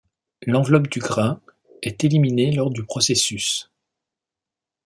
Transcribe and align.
L'enveloppe 0.47 0.87
du 0.87 0.97
grain 0.97 1.39
est 1.83 2.03
éliminée 2.03 2.51
lors 2.51 2.71
du 2.71 2.83
processus. 2.83 3.71